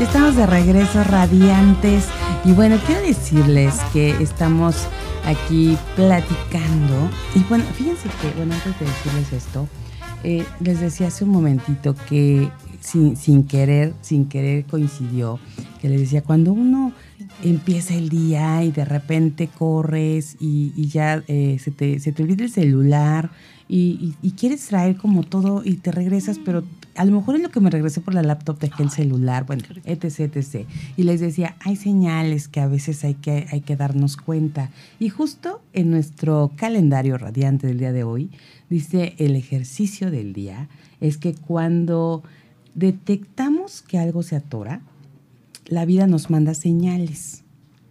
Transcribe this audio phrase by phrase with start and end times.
[0.00, 2.06] Estamos de regreso radiantes.
[2.44, 4.88] Y bueno, quiero decirles que estamos
[5.24, 7.08] aquí platicando.
[7.36, 9.68] Y bueno, fíjense que, bueno, antes de decirles esto,
[10.24, 15.38] eh, les decía hace un momentito que sin, sin, querer, sin querer coincidió,
[15.80, 16.92] que les decía, cuando uno
[17.44, 22.42] empieza el día y de repente corres y, ya eh, se, te, se, te, olvida
[22.42, 23.30] el celular
[23.68, 26.64] y, y, quieres traer como todo y te regresas, pero
[26.96, 29.62] a lo mejor es lo que me regresé por la laptop, dejé el celular, bueno,
[29.84, 30.66] etc, etc.
[30.96, 34.70] Y les decía, hay señales que a veces hay que, hay que darnos cuenta.
[34.98, 38.30] Y justo en nuestro calendario radiante del día de hoy,
[38.70, 40.68] dice el ejercicio del día,
[41.00, 42.22] es que cuando
[42.74, 44.80] detectamos que algo se atora,
[45.66, 47.43] la vida nos manda señales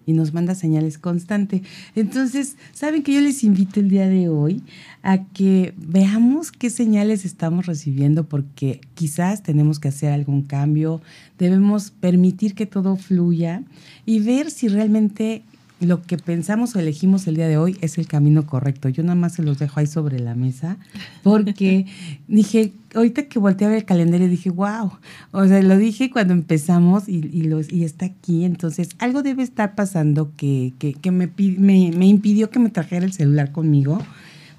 [0.06, 1.64] y nos manda señales constante.
[1.96, 4.64] Entonces, saben que yo les invito el día de hoy
[5.02, 11.02] a que veamos qué señales estamos recibiendo porque quizás tenemos que hacer algún cambio,
[11.38, 13.64] debemos permitir que todo fluya
[14.06, 15.44] y ver si realmente
[15.84, 18.90] lo que pensamos o elegimos el día de hoy es el camino correcto.
[18.90, 20.78] Yo nada más se los dejo ahí sobre la mesa
[21.24, 21.86] porque
[22.28, 24.92] dije, ahorita que volteé a ver el calendario dije, wow,
[25.32, 29.44] o sea, lo dije cuando empezamos y, y, los, y está aquí, entonces algo debe
[29.44, 34.00] estar pasando que, que, que me, me, me, impidió que me trajera el celular conmigo.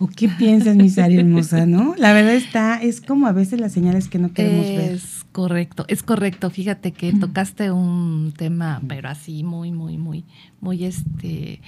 [0.00, 1.95] ¿O qué piensas, mi Sari hermosa, no?
[1.97, 5.00] La verdad está, es como a veces las señales que no queremos es ver.
[5.35, 6.49] Correcto, es correcto.
[6.49, 10.25] Fíjate que tocaste un tema, pero así muy, muy, muy,
[10.61, 11.61] muy, este,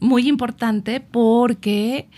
[0.00, 2.08] muy importante porque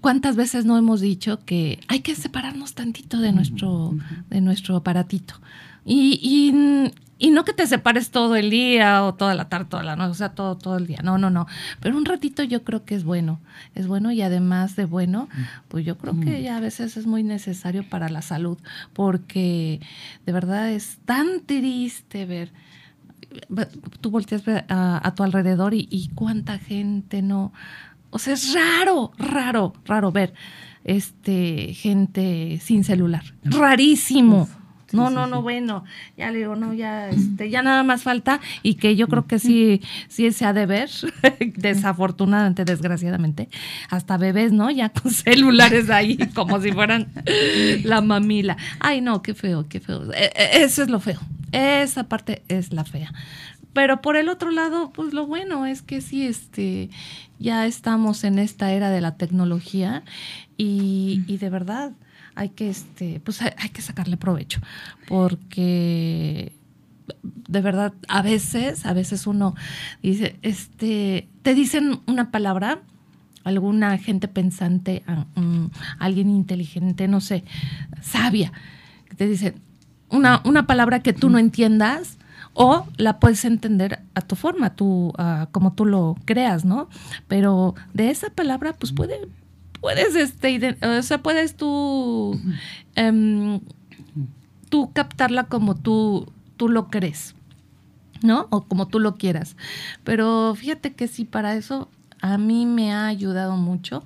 [0.00, 3.94] ¿Cuántas veces no hemos dicho que hay que separarnos tantito de nuestro,
[4.28, 5.34] de nuestro aparatito?
[5.86, 9.84] Y, y, y, no que te separes todo el día o toda la tarde, toda
[9.84, 10.98] la noche, o sea, todo, todo el día.
[11.02, 11.46] No, no, no.
[11.80, 13.40] Pero un ratito yo creo que es bueno.
[13.74, 15.28] Es bueno y además de bueno,
[15.68, 18.58] pues yo creo que ya a veces es muy necesario para la salud,
[18.92, 19.80] porque
[20.26, 22.52] de verdad es tan triste ver
[24.00, 27.52] tú volteas a, a tu alrededor y, y, cuánta gente no,
[28.10, 30.32] o sea, es raro, raro, raro ver
[30.84, 33.24] este gente sin celular.
[33.42, 34.48] Rarísimo.
[34.96, 35.84] No, no, no, bueno,
[36.16, 39.38] ya le digo, no, ya, este, ya nada más falta y que yo creo que
[39.38, 40.90] sí, sí se ha de ver,
[41.56, 43.48] desafortunadamente, desgraciadamente,
[43.90, 44.70] hasta bebés, ¿no?
[44.70, 47.08] Ya con celulares ahí, como si fueran
[47.84, 48.56] la mamila.
[48.80, 50.10] Ay, no, qué feo, qué feo.
[50.12, 51.20] Eso es lo feo.
[51.52, 53.12] Esa parte es la fea.
[53.72, 56.88] Pero por el otro lado, pues lo bueno es que sí, este,
[57.38, 60.02] ya estamos en esta era de la tecnología
[60.56, 61.92] y, y de verdad
[62.36, 64.60] hay que, este, pues hay, que sacarle provecho,
[65.08, 66.52] porque
[67.22, 69.54] de verdad a veces, a veces uno
[70.02, 72.82] dice, este, te dicen una palabra,
[73.42, 75.02] alguna gente pensante,
[75.36, 77.42] um, alguien inteligente, no sé,
[78.02, 78.52] sabia,
[79.16, 79.54] te dice
[80.10, 82.18] una, una palabra que tú no entiendas
[82.52, 86.88] o la puedes entender a tu forma, tú, uh, como tú lo creas, ¿no?
[87.28, 89.28] Pero de esa palabra, pues puede,
[89.80, 92.40] puedes, este, o sea, puedes tú,
[92.96, 93.60] um,
[94.68, 97.34] tú captarla como tú, tú lo crees,
[98.22, 98.46] ¿no?
[98.50, 99.56] O como tú lo quieras.
[100.04, 104.04] Pero fíjate que sí, para eso a mí me ha ayudado mucho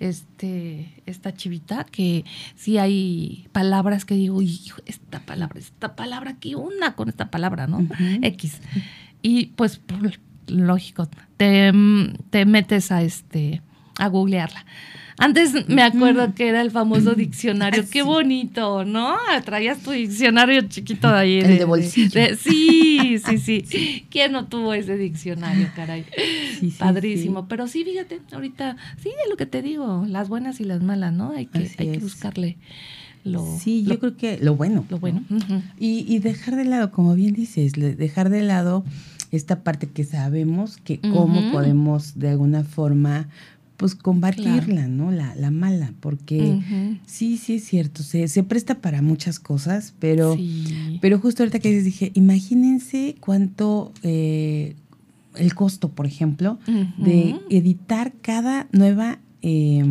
[0.00, 2.24] este, esta chivita, que
[2.56, 7.66] sí hay palabras que digo, hijo, esta palabra, esta palabra, ¿qué onda con esta palabra,
[7.66, 7.78] no?
[7.78, 8.18] Uh -huh.
[8.22, 8.60] X.
[9.22, 9.80] Y pues,
[10.46, 11.72] lógico, te,
[12.30, 13.62] te metes a este,
[14.00, 14.64] a googlearla.
[15.20, 17.84] Antes me acuerdo que era el famoso diccionario.
[17.90, 19.16] Qué bonito, ¿no?
[19.44, 21.38] Traías tu diccionario chiquito de ahí.
[21.40, 22.18] El de, de bolsillo.
[22.18, 24.06] De, sí, sí, sí.
[24.10, 26.06] ¿Quién no tuvo ese diccionario, caray?
[26.58, 27.46] Sí, sí, Padrísimo.
[27.48, 31.12] Pero sí, fíjate, ahorita, sí, de lo que te digo, las buenas y las malas,
[31.12, 31.32] ¿no?
[31.32, 32.56] Hay que, hay que buscarle.
[33.22, 34.86] Lo, sí, lo, yo creo que lo bueno.
[34.88, 35.22] Lo bueno.
[35.28, 35.36] ¿no?
[35.36, 35.62] Uh -huh.
[35.78, 38.86] y, y, dejar de lado, como bien dices, dejar de lado
[39.32, 41.52] esta parte que sabemos que cómo uh -huh.
[41.52, 43.28] podemos de alguna forma
[43.80, 44.88] pues combatirla, claro.
[44.88, 45.10] ¿no?
[45.10, 46.98] La, la, mala, porque uh -huh.
[47.06, 50.98] sí, sí es cierto, se, se, presta para muchas cosas, pero, sí.
[51.00, 54.76] pero justo ahorita que dije, imagínense cuánto, eh,
[55.34, 56.96] el costo, por ejemplo, uh -huh.
[56.98, 59.82] de editar cada nueva eh,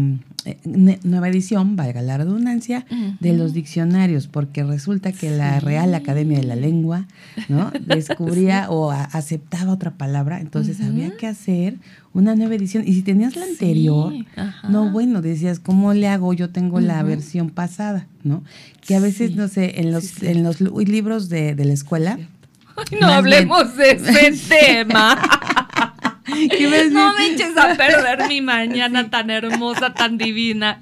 [1.04, 2.86] nueva edición, valga la redundancia,
[3.20, 5.60] de los diccionarios, porque resulta que la.
[5.60, 7.06] Real Academia de la Lengua,
[7.48, 7.72] ¿no?
[7.86, 11.78] Descubría o aceptaba otra palabra, entonces había que hacer
[12.14, 12.84] una nueva edición.
[12.88, 14.26] Y si tenías la anterior, Sí,
[14.70, 16.34] no, bueno, decías, ¿cómo le hago?
[16.34, 18.44] Yo tengo la versión pasada, ¿no?
[18.86, 22.18] Que a veces, no sé, en los, en los libros de, de la escuela,
[22.76, 25.39] Ay, no hablemos de ese tema.
[26.50, 30.80] ¿Qué más No me eches a perder mi mañana tan hermosa, tan divina.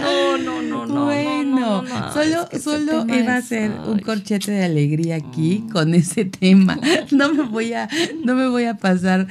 [0.00, 1.04] No, no, no, no.
[1.06, 2.12] bueno, no, no, no.
[2.12, 6.78] solo, Es que solo iba a ser un corchete de alegría aquí con ese tema.
[7.12, 7.88] No me voy a,
[8.24, 9.26] no me voy a pasar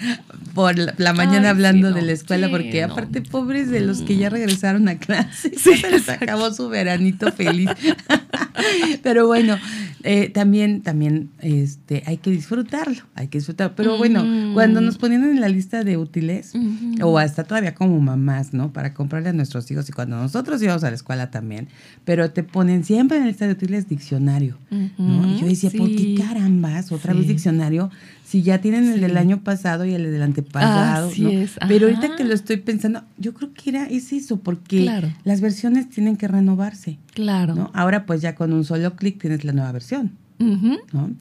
[0.53, 4.01] por la, la mañana Ay, hablando de la escuela, Sí, porque aparte, pobres de los
[4.01, 7.69] que ya regresaron a clase, Sí, se les acabó su veranito feliz.
[9.03, 9.57] Pero bueno,
[10.03, 13.75] eh, también, también este, hay que disfrutarlo, hay que disfrutarlo.
[13.75, 14.53] Pero bueno, Mm.
[14.53, 16.53] cuando nos ponían en la lista de útiles,
[17.01, 18.73] o hasta todavía como mamás, ¿no?
[18.73, 21.69] Para comprarle a nuestros hijos y cuando nosotros íbamos a la escuela también,
[22.09, 24.57] pero te ponen siempre en la lista de útiles diccionario,
[24.97, 25.27] ¿no?
[25.29, 26.15] Y yo decía, ¿por qué Sí.
[26.17, 26.91] carambas?
[26.91, 27.19] Otra Sí.
[27.19, 27.91] vez diccionario,
[28.25, 28.99] si ya tienen el Sí.
[29.01, 31.29] del año pasado y el del antepasado, Así ¿no?
[31.29, 35.13] es, Pero ahorita que lo estoy pensando, yo creo que era es eso, porque Claro.
[35.23, 37.53] las versiones tienen que renovarse, Claro.
[37.53, 37.69] ¿no?
[37.75, 40.13] Ahora pues ya con un solo clic tienes la nueva versión.
[40.39, 41.11] ¿no?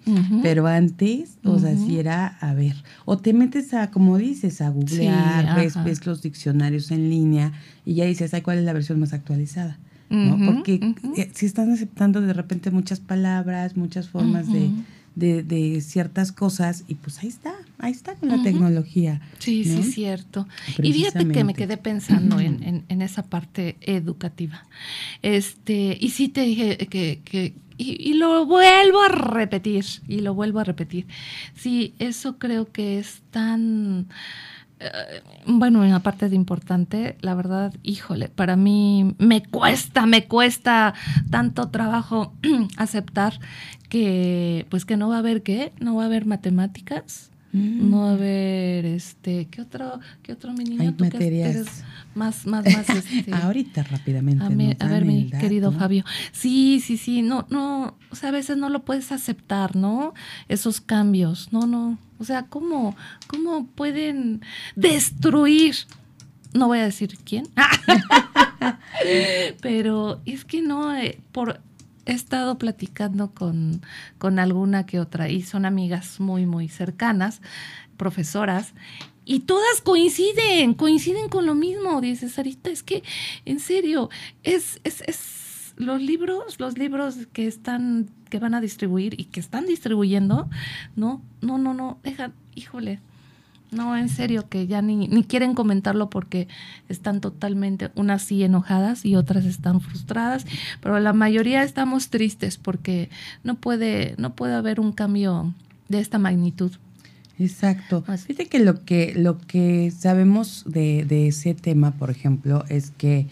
[0.42, 4.70] Pero antes, o sea, si era, a ver, o te metes a, como dices, a
[4.70, 7.52] googlear, Sí, ves, ves los diccionarios en línea
[7.84, 9.76] y ya dices, ay, ¿cuál es la versión más actualizada?
[10.10, 10.38] ¿No?
[10.52, 14.70] Porque eh, si están aceptando de repente muchas palabras, muchas formas de,
[15.14, 19.20] de, de ciertas cosas y pues ahí está, ahí está con la tecnología.
[19.38, 19.82] Sí, ¿no?
[19.82, 20.46] sí, cierto.
[20.82, 24.64] Y fíjate que me quedé pensando en, en- en esa parte educativa.
[25.22, 30.34] Este, y sí te dije que, que y, y lo vuelvo a repetir, y lo
[30.34, 31.06] vuelvo a repetir.
[31.54, 34.06] Sí, eso creo que es tan
[35.46, 40.94] bueno, en la parte de importante, la verdad, híjole, para mí me cuesta, me cuesta
[41.30, 42.32] tanto trabajo
[42.76, 43.40] aceptar
[43.88, 47.90] que, pues que no va a haber qué, no va a haber matemáticas, Mm.
[47.90, 50.82] no haber, este, ¿qué otro, qué otro mi niño?
[50.82, 51.56] Hay Tú que materias.
[51.56, 51.84] eres
[52.14, 54.44] más, más, más, este, Ahorita rápidamente.
[54.44, 55.38] a, ver, mi dato.
[55.40, 56.04] querido Fabio.
[56.32, 60.12] Sí, sí, sí, no, no, o sea, a veces no lo puedes aceptar, ¿no?
[60.48, 61.98] Esos cambios, no, no.
[62.18, 62.96] O sea, ¿cómo,
[63.28, 64.42] cómo pueden
[64.76, 65.76] destruir?
[66.52, 67.46] No voy a decir quién,
[69.62, 71.60] pero es que no, eh, por
[72.08, 73.82] he estado platicando con,
[74.18, 77.42] con alguna que otra y son amigas muy, muy cercanas,
[77.96, 78.72] profesoras,
[79.26, 82.00] y todas coinciden, coinciden con lo mismo.
[82.00, 83.02] Dices, Sarita, es que,
[83.44, 84.08] en serio,
[84.42, 89.40] es, es, es los libros, los libros que están, que van a distribuir y que
[89.40, 90.48] están distribuyendo,
[90.96, 93.00] no, no, no, no, deja, híjole.
[93.70, 96.48] No, en serio, que ya ni, ni quieren comentarlo porque
[96.88, 100.46] están totalmente, unas sí enojadas y otras están frustradas,
[100.80, 103.10] pero la mayoría estamos tristes porque
[103.44, 105.52] no puede, no puede haber un cambio
[105.88, 106.72] de esta magnitud.
[107.38, 108.02] Exacto.
[108.02, 113.28] Fíjate que lo que, lo que sabemos de, de ese tema, por ejemplo, es que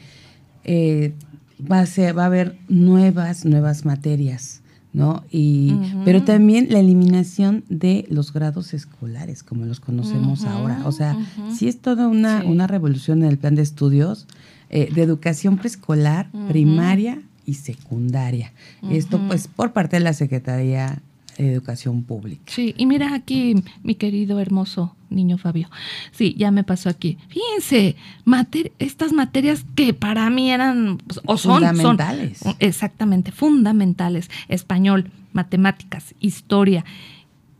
[0.64, 1.12] eh,
[1.60, 4.62] va, a ser, va a haber nuevas, nuevas materias,
[4.96, 5.24] ¿no?
[5.30, 5.74] Y.
[6.06, 10.80] Pero también la eliminación de los grados escolares, como los conocemos ahora.
[10.86, 11.18] O sea,
[11.54, 12.46] sí es toda una, Sí.
[12.48, 14.26] una revolución en el plan de estudios
[14.70, 18.52] eh, de educación preescolar, primaria y secundaria.
[18.90, 21.02] Esto, pues, por parte de la Secretaría
[21.36, 22.44] de Educación Pública.
[22.46, 25.68] Sí, y mira aquí, mi querido hermoso niño Fabio.
[26.12, 27.18] Sí, ya me pasó aquí.
[27.28, 32.40] Fíjense, mater- estas materias que para mí eran pues, o son son- Fundamentales.
[32.58, 34.30] exactamente fundamentales.
[34.48, 36.84] Español, matemáticas, historia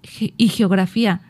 [0.02, 1.20] ge- y geografía.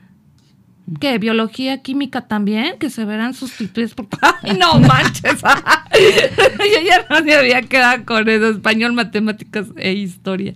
[1.00, 1.18] ¿Qué?
[1.18, 2.78] ¿Biología, química también?
[2.78, 4.06] Que se verán sustituidas por...
[4.42, 5.40] ¡Ay, no manches!
[5.42, 10.54] Yo ya no me había quedado con eso, español, matemáticas e historia.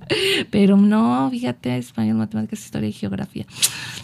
[0.51, 3.45] Pero no, fíjate, español, matemáticas, historia y geografía.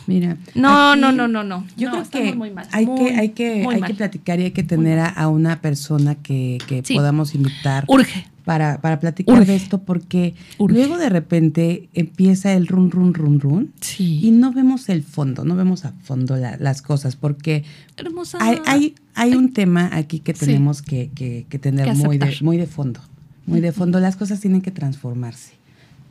[0.06, 0.36] Mira.
[0.54, 1.64] No, aquí no, no, no, no.
[1.76, 3.84] Yo No, creo que muy mal, hay muy, que hay que hay mal.
[3.86, 6.94] que platicar y hay que tener a, a una persona que, que Sí.
[6.94, 8.26] podamos invitar Urge.
[8.46, 9.50] Para, para platicar Urge.
[9.50, 10.74] de esto porque Urge.
[10.78, 14.20] luego de repente empieza el run run run run Sí.
[14.22, 17.64] y no vemos el fondo, no vemos a fondo la- las cosas porque
[17.98, 18.38] Hermosa.
[18.40, 20.46] hay, hay, hay un tema aquí que Sí.
[20.46, 23.00] tenemos que, que- que tener Que muy, de, muy de fondo.
[23.46, 24.00] Muy de fondo.
[24.00, 25.52] Las cosas tienen que transformarse.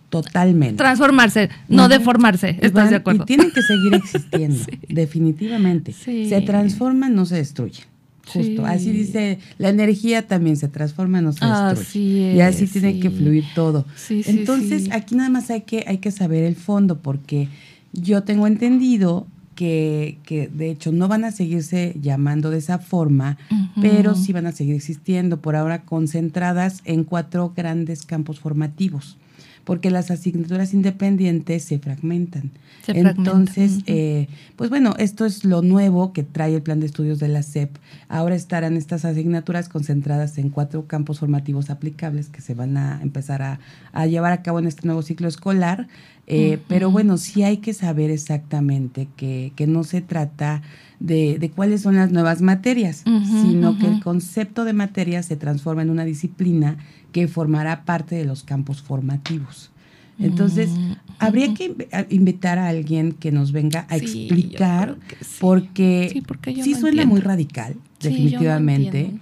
[0.10, 0.75] Totalmente.
[0.77, 2.50] Transformarse, no deformarse.
[2.51, 3.24] ¿Estás van- de acuerdo?
[3.24, 4.80] Y tienen que seguir existiendo, Sí.
[4.89, 5.92] definitivamente.
[5.94, 7.86] Se transforman, no se destruyen.
[8.25, 8.41] Justo.
[8.41, 8.60] Sí.
[8.65, 11.82] Así dice, la energía también se transforma, no se destruye.
[11.82, 13.86] Así y así es, tiene que fluir todo.
[13.96, 17.48] Sí, Entonces, aquí nada más hay que, hay que saber el fondo, porque
[17.94, 23.38] yo tengo entendido que, que, de hecho no van a seguirse llamando de esa forma,
[23.79, 29.17] pero sí van a seguir existiendo, por ahora concentradas en cuatro grandes campos formativos
[29.65, 32.51] porque las asignaturas independientes se fragmentan.
[32.88, 37.27] Entonces, eh, pues bueno, esto es lo nuevo que trae el plan de estudios de
[37.27, 37.75] la SEP.
[38.07, 43.41] Ahora estarán estas asignaturas concentradas en cuatro campos formativos aplicables que se van a empezar
[43.41, 45.88] a, llevar a cabo en este nuevo ciclo escolar.
[46.27, 50.62] Eh, pero bueno, sí hay que saber exactamente que, que no se trata
[51.00, 53.04] de, de, cuáles son las nuevas materias,
[53.42, 56.78] sino que el concepto de materia se transforma en una disciplina
[57.12, 59.72] que formará parte de los campos formativos.
[60.20, 61.75] Entonces, mm, habría que
[62.10, 64.98] invitar a alguien que nos venga a explicar,
[65.40, 66.24] porque
[66.64, 69.14] sí, suena muy radical, definitivamente.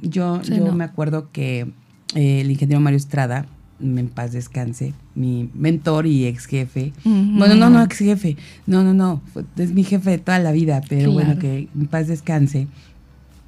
[0.00, 1.66] Yo, yo, me acuerdo que
[2.14, 3.46] eh, el ingeniero Mario Estrada,
[3.80, 6.92] en paz descanse, mi mentor y ex jefe.
[7.04, 8.36] Bueno, no, no, ex jefe.
[8.66, 9.22] No, no, no.
[9.56, 12.66] Es mi jefe de toda la vida, pero bueno, que en paz descanse.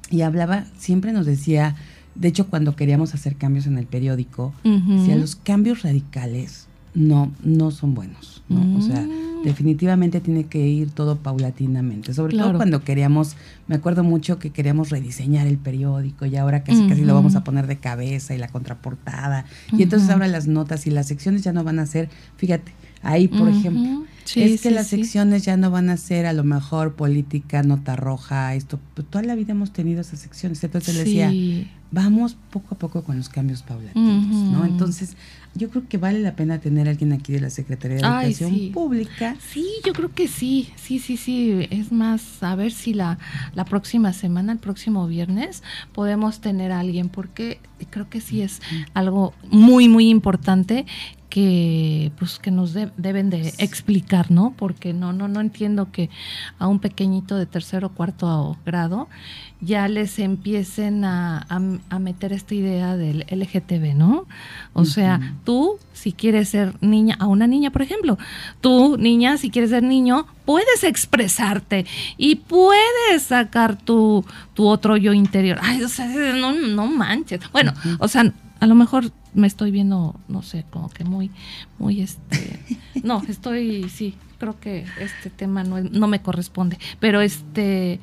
[0.09, 1.75] Y hablaba, siempre nos decía,
[2.15, 7.71] de hecho, cuando queríamos hacer cambios en el periódico, decía, los cambios radicales no, no
[7.71, 8.77] son buenos, ¿no?
[8.77, 9.43] O sea, mm.
[9.43, 12.13] definitivamente tiene que ir todo paulatinamente.
[12.13, 13.35] Sobre todo cuando queríamos,
[13.67, 17.43] me acuerdo mucho que queríamos rediseñar el periódico y ahora casi casi lo vamos a
[17.43, 19.45] poner de cabeza y la contraportada.
[19.71, 23.27] Y entonces ahora las notas y las secciones ya no van a ser, fíjate, ahí
[23.27, 24.03] por ejemplo,
[24.35, 28.55] es que las secciones ya no van a ser a lo mejor política, nota roja,
[28.55, 30.63] esto, pues, toda la vida hemos tenido esas secciones.
[30.63, 31.31] Entonces le decía,
[31.91, 34.65] vamos poco a poco con los cambios paulatinos, ¿no?
[34.65, 35.15] Entonces,
[35.55, 38.71] yo creo que vale la pena tener a alguien aquí de la Secretaría de Educación
[38.71, 39.35] Pública.
[39.39, 41.67] Sí, yo creo que sí, sí, sí, sí.
[41.71, 43.17] Es más, a ver si la,
[43.55, 47.59] la próxima semana, el próximo viernes, podemos tener a alguien, porque
[47.89, 48.61] creo que sí es
[48.93, 50.85] algo muy, muy importante
[51.29, 54.53] que pues que nos deben de explicar, ¿no?
[54.57, 56.09] Porque no no no entiendo que
[56.57, 59.07] a un pequeñito de tercero o cuarto grado
[59.61, 64.25] ya les empiecen a, a, meter esta idea del LGTB, ¿no?
[64.73, 68.17] O sea, tú si quieres ser niña, a una niña, por ejemplo,
[68.61, 71.85] tú niña si quieres ser niño, puedes expresarte
[72.17, 75.59] y puedes sacar tu, tu otro yo interior.
[75.61, 77.41] Ay, o sea, no, no manches.
[77.51, 81.31] Bueno, o sea, a lo mejor me estoy viendo, no sé, como que muy,
[81.77, 82.59] muy este,
[83.03, 87.99] no, estoy, sí, creo que este tema no, no me corresponde, pero este,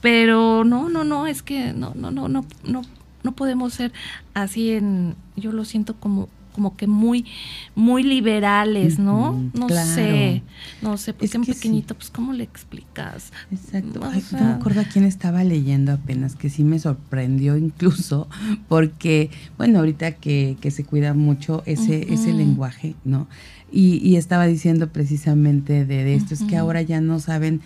[0.00, 2.82] pero no, no, no, es que no, no, no, no, no,
[3.22, 3.92] no podemos ser
[4.34, 7.26] así en, yo lo siento como como que muy,
[7.74, 9.50] muy liberales, ¿no?
[9.52, 10.42] no sé,
[10.80, 13.32] no sé, porque un pequeñito, pues, ¿cómo le explicas?
[13.50, 14.00] Exacto.
[14.00, 18.28] no me acuerdo a quién estaba leyendo apenas, que sí me sorprendió incluso,
[18.68, 23.26] porque, bueno, ahorita que, que se cuida mucho ese, ese lenguaje, ¿no?
[23.72, 27.60] Y, y, estaba diciendo precisamente de, de esto, es que ahora ya no saben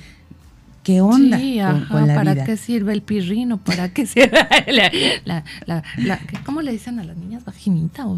[0.89, 3.59] qué onda sí, con, ¿Para qué sirve el pirrino?
[3.59, 4.49] ¿Para qué sirve
[5.27, 7.45] la, la, la, ¿Cómo le dicen a las niñas?
[7.45, 8.17] ¿Vaginita o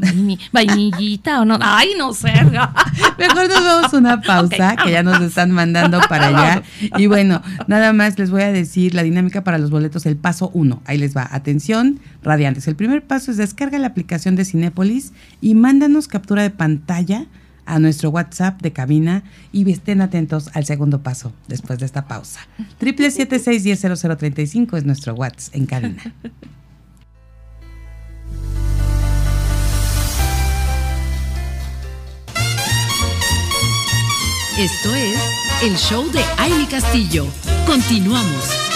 [0.53, 1.59] vainillita o no?
[1.61, 2.33] Ay, no sé.
[3.19, 6.62] Mejor nos damos una pausa, que ya nos están mandando para allá.
[6.97, 10.53] Y bueno, nada más les voy a decir la dinámica para los boletos, el paso
[10.55, 10.81] uno.
[10.85, 11.29] Ahí les va.
[11.29, 12.69] Atención, radiantes.
[12.69, 17.27] El primer paso es descarga la aplicación de Cinépolis y mándanos captura de pantalla
[17.67, 22.40] a nuestro WhatsApp de cabina y estén atentos al segundo paso después de esta pausa.
[22.79, 23.85] Triple siete seis diez
[24.76, 26.14] es nuestro WhatsApp en cabina.
[34.59, 35.19] Esto es
[35.62, 37.26] el show de Aile Castillo.
[37.67, 38.70] Continuamos.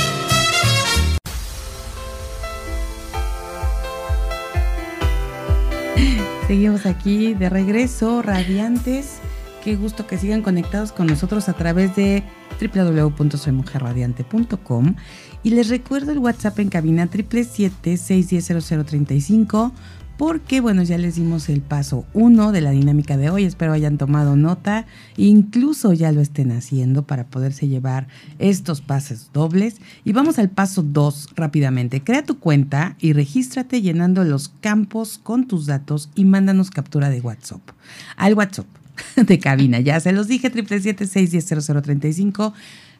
[6.46, 9.20] Seguimos aquí de regreso, radiantes.
[9.62, 12.22] Qué gusto que sigan conectados con nosotros a través de
[12.60, 14.94] www.soymujerradiante.com
[15.42, 19.72] y les recuerdo el WhatsApp en cabina 777-610-0035
[20.16, 23.98] porque bueno, ya les dimos el paso uno de la dinámica de hoy, espero hayan
[23.98, 28.06] tomado nota, incluso ya lo estén haciendo para poderse llevar
[28.38, 29.76] estos pases dobles.
[30.04, 35.46] Y vamos al paso dos rápidamente, crea tu cuenta y regístrate llenando los campos con
[35.46, 37.62] tus datos y mándanos captura de WhatsApp.
[38.16, 38.66] Al WhatsApp
[39.16, 42.52] de cabina, ya se los dije, 777 610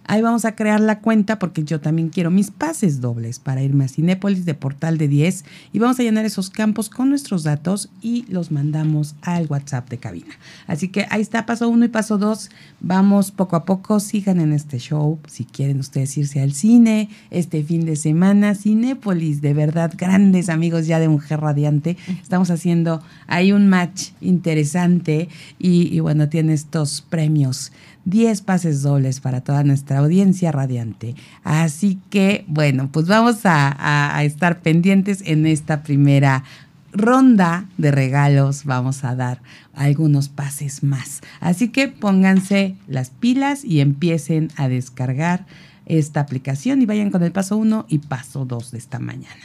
[0.07, 3.85] Ahí vamos a crear la cuenta porque yo también quiero mis pases dobles para irme
[3.85, 7.89] a Cinépolis de Portal de 10 y vamos a llenar esos campos con nuestros datos
[8.03, 10.35] y los mandamos al WhatsApp de cabina.
[10.67, 12.51] Así que ahí está paso uno y paso dos.
[12.81, 15.19] Vamos poco a poco, sigan en este show.
[15.27, 20.87] Si quieren ustedes irse al cine este fin de semana, Cinépolis, de verdad, grandes amigos
[20.87, 21.97] ya de Mujer Radiante.
[22.23, 27.73] Estamos haciendo ahí un match interesante y, y bueno, tiene estos premios
[28.05, 31.15] 10 pases dobles para toda nuestra audiencia radiante.
[31.43, 36.45] Así que, bueno, pues vamos a, estar pendientes en esta primera
[36.93, 38.65] ronda de regalos.
[38.65, 39.41] Vamos a dar
[39.75, 41.23] algunos pases más.
[41.41, 45.47] Así que pónganse las pilas y empiecen a descargar
[45.87, 49.43] esta aplicación y vayan con el paso 1 y paso 2 de esta mañana.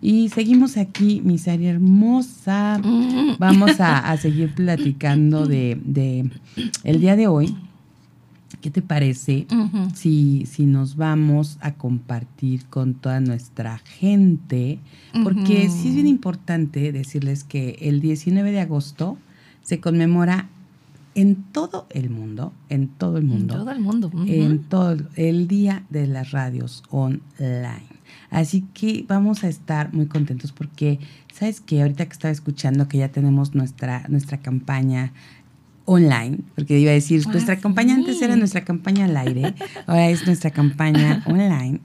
[0.00, 2.78] Y seguimos aquí, mi hermosa.
[2.82, 3.36] Mm.
[3.38, 6.30] Vamos a, seguir platicando de, de
[6.84, 7.56] el día de hoy
[8.64, 9.46] ¿Qué te parece
[9.92, 14.78] si, si nos vamos a compartir con toda nuestra gente?
[15.22, 19.18] Porque sí es bien importante decirles que el 19 de agosto
[19.60, 20.48] se conmemora
[21.14, 23.52] en todo el mundo, en todo el mundo.
[23.52, 24.10] En todo el mundo.
[24.26, 27.84] En todo el Día de las Radios Online.
[28.30, 30.98] Así que vamos a estar muy contentos porque,
[31.32, 31.82] ¿sabes qué?
[31.82, 35.12] Ahorita que estaba escuchando que ya tenemos nuestra, nuestra campaña
[35.84, 39.54] online, porque iba a decir, ah, nuestra campaña antes era nuestra campaña al aire,
[39.86, 41.80] ahora es nuestra campaña online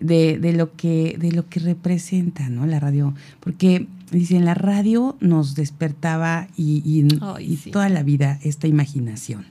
[0.00, 2.66] de, de, lo que, de lo que representa ¿no?
[2.66, 3.14] la radio.
[3.40, 9.46] Porque dicen, la radio nos despertaba y, y, toda la vida esta imaginación.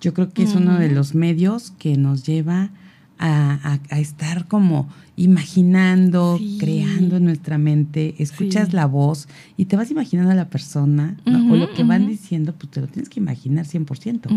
[0.00, 2.70] Yo creo que es uno de los medios que nos lleva
[3.18, 10.30] a, estar como imaginando, creando en nuestra mente, escuchas la voz y te vas imaginando
[10.30, 14.30] a la persona o lo que van diciendo, pues te lo tienes que imaginar 100%.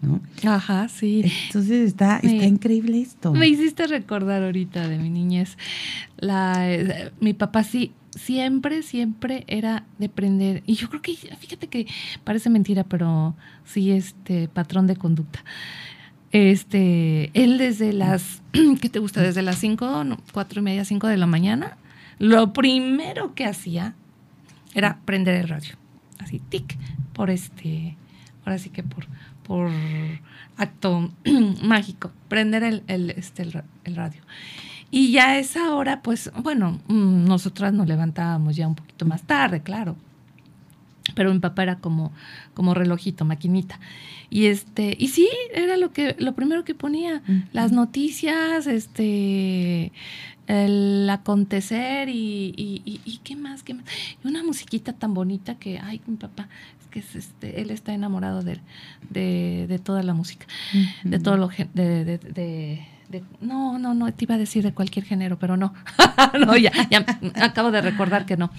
[0.00, 0.20] ¿no?
[0.44, 1.22] Ajá, sí.
[1.46, 3.34] Entonces está, está increíble esto.
[3.34, 5.58] Me hiciste recordar ahorita de mi niñez.
[6.16, 10.62] La, eh, mi papá sí siempre, siempre era de prender.
[10.66, 11.86] Y yo creo que, fíjate que
[12.24, 15.44] parece mentira, pero sí, este patrón de conducta.
[16.36, 18.42] Este, él desde las,
[18.82, 19.22] ¿qué te gusta?
[19.22, 21.78] Desde las 5, cuatro y media, 5 de la mañana,
[22.18, 23.94] lo primero que hacía
[24.74, 25.76] era prender el radio.
[26.18, 26.76] Así, tic,
[27.14, 27.96] por este,
[28.44, 29.06] ahora sí que por,
[29.44, 29.70] por
[30.58, 31.10] acto
[31.62, 33.42] mágico, prender el, el, este,
[33.84, 34.20] el, radio.
[34.90, 39.22] Y ya a esa hora, pues, bueno, mm, nosotras nos levantábamos ya un poquito más
[39.22, 39.96] tarde, claro.
[41.16, 42.12] Pero mi papá era como,
[42.54, 43.80] como relojito, maquinita.
[44.30, 49.92] Y este, y sí, era lo que, lo primero que ponía, las noticias, este,
[50.46, 53.84] el acontecer y, y, y, qué más, qué más.
[54.22, 56.48] Y una musiquita tan bonita que, ay, mi papá,
[56.80, 58.60] es que es este, él está enamorado de,
[59.10, 60.46] de, de toda la música,
[61.02, 62.86] de todo lo de, de, de
[63.40, 65.72] no, no, no, te iba a decir de cualquier género, pero no.
[66.46, 67.04] no, ya, ya
[67.40, 68.50] acabo de recordar que no.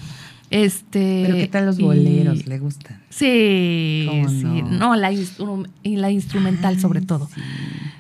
[0.49, 2.45] Este, Pero ¿qué tal los boleros?
[2.47, 3.01] ¿Le gustan?
[3.09, 4.63] Sí, sí.
[4.63, 5.11] No, la,
[5.83, 7.29] la instrumental sobre todo.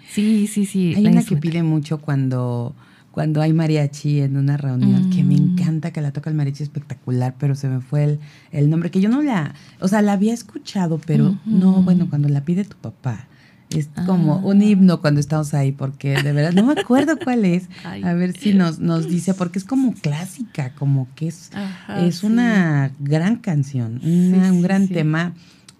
[0.09, 0.93] Sí, sí, sí.
[0.95, 2.73] Hay una que pide mucho cuando,
[3.11, 5.51] cuando hay mariachi en una reunión, que me mm.
[5.51, 8.19] encanta que la toca el mariachi espectacular, pero se me fue el,
[8.51, 12.29] el nombre, que yo no la, o sea, la había escuchado, pero no, bueno, cuando
[12.29, 13.27] la pide tu papá
[13.69, 14.41] es como ah.
[14.43, 17.67] un himno cuando estamos ahí, porque de verdad no me acuerdo cuál es.
[18.03, 21.51] a ver si nos, nos dice, porque es como clásica, como que es,
[21.99, 25.33] es una gran canción, un gran tema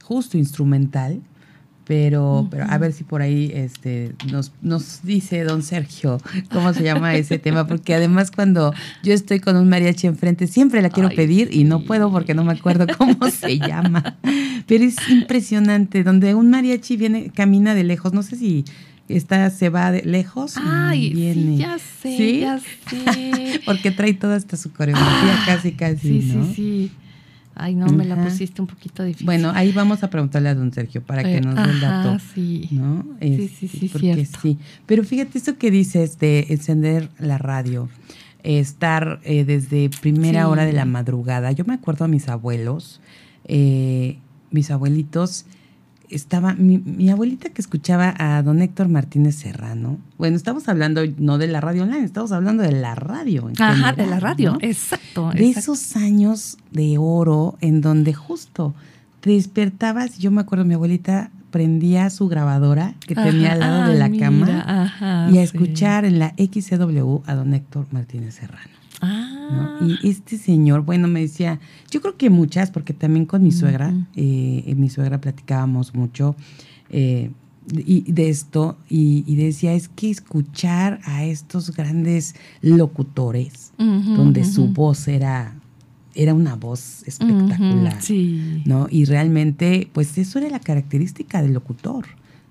[0.03, 1.21] justo instrumental
[1.87, 6.19] pero, pero a ver si por ahí este, nos, nos dice don Sergio
[6.51, 8.73] cómo se llama ese tema, porque además cuando
[9.03, 12.43] yo estoy con un mariachi enfrente siempre la quiero pedir y no puedo porque no
[12.43, 14.17] me acuerdo cómo se llama.
[14.67, 18.65] Pero es impresionante, donde un mariachi viene, camina de lejos, no sé si
[19.07, 21.55] está, se va de lejos Ay, viene.
[21.55, 23.61] Sí, ya sé, ya sé.
[23.65, 26.91] porque trae toda esta su coreografía casi, casi, sí, Sí, sí,
[27.59, 29.25] Ay, no, me la pusiste un poquito difícil.
[29.25, 32.19] Bueno, ahí vamos a preguntarle a don Sergio para que nos dé el dato.
[32.33, 32.69] Sí.
[32.71, 33.05] ¿no?
[33.19, 34.57] sí, sí, sí, porque sí.
[34.85, 37.89] Pero fíjate eso que dices de encender la radio,
[38.43, 41.51] estar eh, desde primera hora de la madrugada.
[41.51, 43.01] Yo me acuerdo a mis abuelos,
[43.45, 44.17] eh,
[44.51, 45.45] mis abuelitos
[46.09, 49.97] estaba mi, abuelita que escuchaba a don Héctor Martínez Serrano.
[50.17, 53.49] Bueno, estamos hablando no de la radio online, estamos hablando de la radio.
[53.59, 55.31] Ajá, de la radio, exacto.
[55.31, 58.73] De esos años de oro en donde justo
[59.19, 63.97] te despertabas, yo me acuerdo, mi abuelita prendía su grabadora que tenía al lado de
[63.97, 68.76] la cama y a escuchar en la XCW a don Héctor Martínez Serrano.
[69.01, 69.79] Ah.
[69.81, 71.59] Y este señor, bueno, me decía,
[71.91, 76.35] yo creo que muchas, porque también con mi suegra, eh, mi suegra platicábamos mucho,
[76.89, 77.31] eh,
[77.69, 85.07] y de esto y, decía es que escuchar a estos grandes locutores donde su voz
[85.07, 85.53] era
[86.15, 88.63] era una voz espectacular sí.
[88.65, 92.05] no y realmente pues eso era la característica del locutor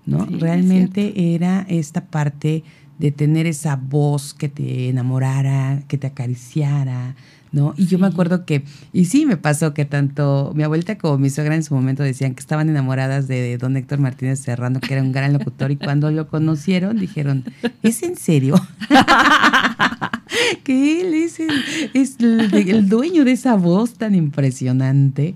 [0.05, 2.63] no realmente era esta parte
[2.99, 7.15] de tener esa voz que te enamorara que te acariciara
[7.53, 7.75] ¿no?
[7.77, 11.31] Y yo me acuerdo que, y sí me pasó que tanto mi abuelita como mi
[11.31, 15.03] suegra en su momento decían que estaban enamoradas de don Héctor Martínez Serrano, que era
[15.03, 17.45] un gran locutor, y cuando lo conocieron dijeron,
[17.83, 18.55] ¿es en serio?
[20.65, 25.35] que él es, el, dueño de esa voz tan impresionante.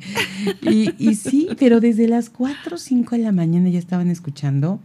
[0.62, 4.80] Y, y sí, pero desde las 4 o 5 de la mañana ya estaban escuchando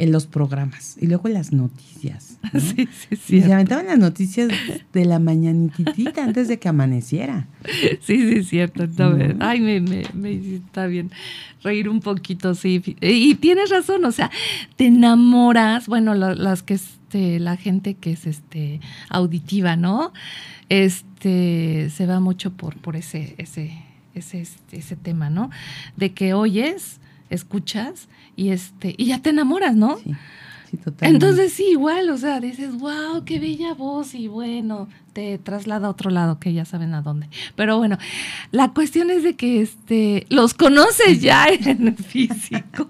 [0.00, 2.38] en los programas y luego las noticias.
[2.52, 3.36] Sí, sí, sí.
[3.36, 4.48] Y se aventaban las noticias
[4.94, 7.46] de la mañanitita antes de que amaneciera.
[8.00, 8.88] Sí, sí, cierto.
[9.40, 11.10] Ay, me, me, me está bien
[11.62, 12.82] reír un poquito, sí.
[13.02, 14.30] Y tienes razón, o sea,
[14.76, 20.12] te enamoras, bueno, las que este, la gente que es este auditiva, ¿no?
[20.70, 23.84] Este se va mucho por, por ese, ese,
[24.14, 25.50] ese, este, ese tema, ¿no?
[25.96, 28.08] De que oyes, escuchas
[28.40, 29.98] y este y ya te enamoras, ¿no?
[29.98, 30.14] Sí.
[30.70, 30.78] Sí.
[31.00, 35.90] Entonces sí, igual, o sea, dices, wow, qué bella voz y bueno, te traslada a
[35.90, 37.28] otro lado, que ya saben a dónde.
[37.56, 37.98] Pero bueno,
[38.52, 42.88] la cuestión es de que este los conoces ya en el físico.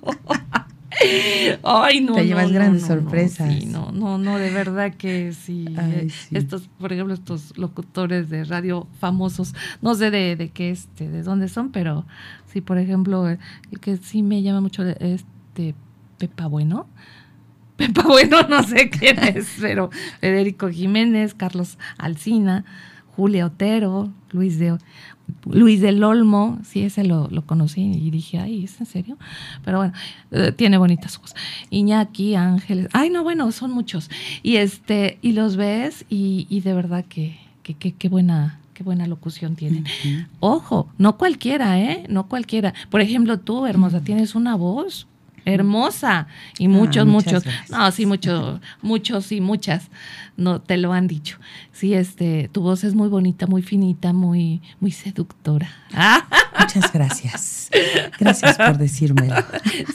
[1.62, 2.14] Ay, no.
[2.14, 3.52] Te llevas grandes sorpresas.
[3.52, 5.64] sí, no, no, no, de verdad que sí.
[5.78, 11.08] Eh, estos, por ejemplo, estos locutores de radio famosos, no sé de, de qué, este,
[11.08, 12.04] de dónde son, pero
[12.52, 13.38] sí, por ejemplo, el
[13.80, 14.84] que sí me llama mucho
[15.50, 15.74] este
[16.18, 16.86] Pepa Bueno.
[17.76, 22.64] Pepa Bueno, no sé quién es, pero Federico Jiménez, Carlos Alcina,
[23.16, 24.78] Julia Otero, Luis de
[25.44, 29.16] Luis del Olmo, sí, ese lo, conocí y dije, ay, ¿es en serio?
[29.64, 29.92] Pero bueno,
[30.32, 31.36] eh, tiene bonitas ojos.
[31.70, 34.10] Iñaki, Ángeles, ay, no, bueno, son muchos.
[34.42, 37.38] Y este, y los ves y, de verdad que,
[38.10, 39.84] buena, qué buena locución tienen.
[40.40, 42.04] Ojo, no cualquiera, ¿eh?
[42.08, 42.74] No cualquiera.
[42.90, 45.06] Por ejemplo, tú, hermosa, tienes una voz
[45.44, 46.26] hermosa.
[46.58, 49.90] Y muchos, muchos, no, sí, muchos, muchos y muchas,
[50.36, 51.38] no te lo han dicho.
[51.80, 55.70] Sí, este, tu voz es muy bonita, muy finita, muy, muy seductora.
[56.60, 57.70] Muchas gracias.
[58.18, 59.34] Gracias por decírmelo.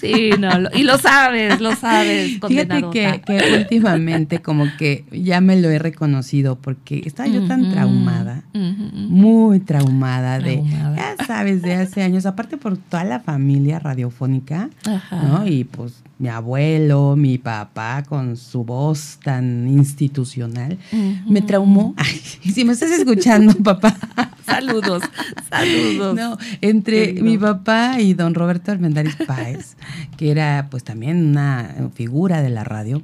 [0.02, 2.40] Sí, no, y lo sabes, lo sabes.
[2.48, 7.70] Fíjate que, que, últimamente como que ya me lo he reconocido porque estaba yo tan
[7.70, 14.72] traumada, muy traumada, de, ya sabes, de hace años, aparte por toda la familia radiofónica,
[15.12, 15.46] ¿no?
[15.46, 20.80] Y pues mi abuelo, mi papá con su voz tan institucional,
[21.28, 21.75] me traumó.
[21.98, 22.22] Ay,
[22.54, 23.96] si me estás escuchando, papá.
[24.46, 25.04] saludos,
[25.50, 26.16] saludos.
[26.16, 29.76] No, entre mi papá y don Roberto Armendáriz Páez,
[30.18, 33.02] que era pues también una figura de la radio,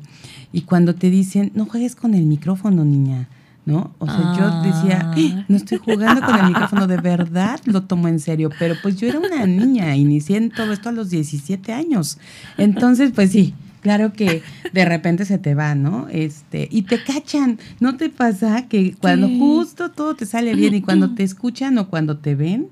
[0.53, 3.27] y cuando te dicen, no juegues con el micrófono, niña,
[3.65, 3.93] ¿no?
[3.99, 5.45] O sea, yo decía, ah.
[5.47, 9.07] no estoy jugando con el micrófono, de verdad lo tomo en serio, pero pues yo
[9.07, 12.17] era una niña, inicié en todo esto a los 17 años.
[12.57, 14.41] Entonces, pues sí, claro que
[14.71, 16.07] de repente se te va, ¿no?
[16.09, 20.81] Este, y te cachan, ¿no te pasa que cuando justo todo te sale bien y
[20.83, 22.69] cuando te escuchan o cuando te ven,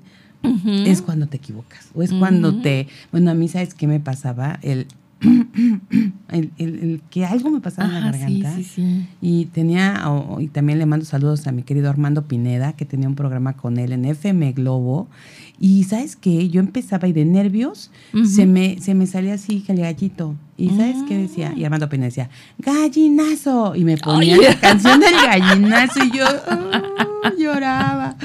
[0.86, 4.58] es cuando te equivocas o es cuando te, bueno, a mí sabes qué me pasaba,
[4.62, 4.86] el
[6.30, 8.56] el, que algo me pasaba en la garganta.
[9.20, 10.02] Y tenía,
[10.38, 13.78] y también le mando saludos a mi querido Armando Pineda, que tenía un programa con
[13.78, 15.08] él en FM Globo.
[15.58, 17.90] Y sabes que yo empezaba y de nervios
[18.24, 20.36] se, me, se me salía así el gallito.
[20.60, 23.74] Y sabes qué decía, y Armando Pineda decía, gallinazo.
[23.74, 26.26] Y me ponía la canción del gallinazo y yo
[27.38, 28.16] lloraba.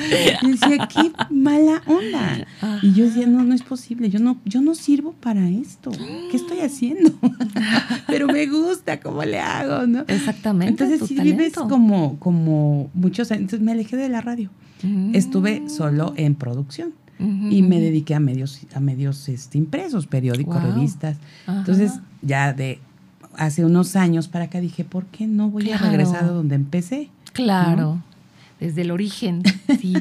[0.42, 2.46] Y decía, qué mala onda.
[2.82, 5.92] Y yo decía, no, no es posible, yo no, yo no sirvo para esto.
[6.30, 7.14] ¿Qué estoy haciendo?
[8.08, 9.88] Pero me gusta, ¿cómo le hago?
[9.88, 10.04] ¿no?
[10.08, 10.84] Exactamente.
[10.84, 13.32] Entonces sí vives como, como muchos.
[13.32, 14.50] Entonces me alejé de la radio.
[14.84, 15.16] Mm.
[15.16, 16.94] Estuve solo en producción.
[17.18, 21.16] y me dediqué a medios, a medios este, impresos, periódicos, revistas.
[21.48, 21.94] Entonces,
[22.26, 22.80] ya de
[23.38, 27.10] hace unos años para acá dije, ¿por qué no voy a regresar a donde empecé?
[27.34, 28.02] Claro
[28.60, 29.44] desde el origen.
[29.80, 29.94] Sí.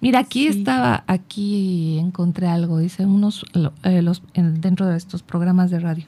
[0.00, 3.44] Mira, aquí estaba, aquí encontré algo, dice unos,
[3.84, 6.06] eh, los, dentro de estos programas de radio,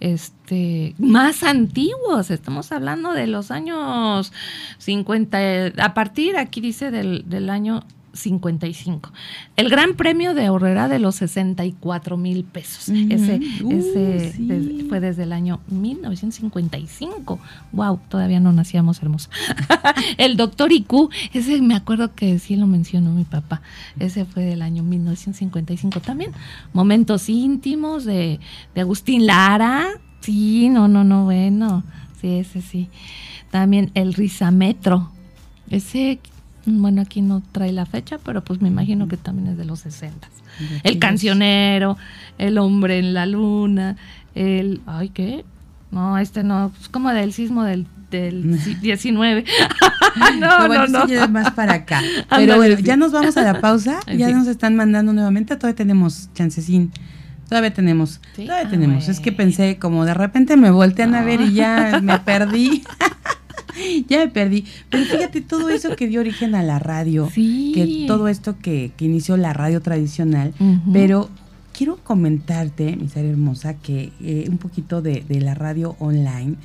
[0.00, 4.32] este, más antiguos, estamos hablando de los años
[4.78, 7.84] 50, a partir, aquí dice del, del año
[8.16, 9.12] 55.
[9.56, 12.88] El gran premio de Horrera de los 64 mil pesos.
[12.88, 17.38] Ese, ese fue desde el año 1955.
[17.72, 19.30] Wow, todavía no nacíamos hermosa.
[20.18, 23.62] el doctor IQ, ese me acuerdo que sí lo mencionó mi papá.
[23.98, 26.32] Ese fue del año 1955 también.
[26.72, 28.40] Momentos íntimos de,
[28.74, 29.88] de Agustín Lara,
[30.26, 31.84] Sí, no, no, no, bueno.
[32.20, 32.88] Sí, ese sí.
[33.52, 35.12] También el risametro.
[35.70, 36.18] Ese,
[36.66, 39.80] bueno, aquí no trae la fecha, pero pues me imagino que también es de los
[39.80, 40.28] 60.
[40.82, 41.96] El cancionero,
[42.38, 43.96] el hombre en la luna,
[44.34, 44.80] el...
[44.86, 45.44] Ay, ¿qué?
[45.90, 49.44] No, este no, es como del sismo del, del 19.
[50.38, 51.06] no, no, no.
[51.06, 51.28] no.
[51.28, 52.02] más para acá.
[52.30, 54.00] Pero bueno, ya nos vamos a la pausa.
[54.06, 55.56] ya nos están mandando nuevamente.
[55.56, 56.92] Todavía tenemos chancecín.
[57.48, 58.20] Todavía tenemos.
[58.34, 59.08] Todavía ah, tenemos.
[59.08, 62.82] Es que pensé, como de repente me voltean a ver y ya me perdí.
[64.08, 64.64] ya me perdí.
[64.90, 67.28] Pero fíjate todo eso que dio origen a la radio.
[67.34, 70.54] Que todo esto que, que inició la radio tradicional.
[70.92, 71.30] Pero
[71.76, 76.56] quiero comentarte, mi ser hermosa, que eh, un poquito de, la radio online,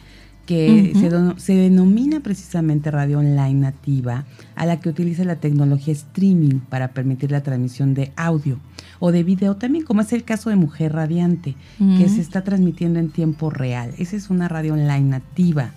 [0.45, 0.93] que
[1.37, 7.31] se, denomina precisamente radio online nativa, a la que utiliza la tecnología streaming para permitir
[7.31, 8.59] la transmisión de audio
[8.99, 11.55] o de video también, como es el caso de Mujer Radiante,
[11.97, 13.93] que se está transmitiendo en tiempo real.
[13.97, 15.71] Esa es una radio online nativa.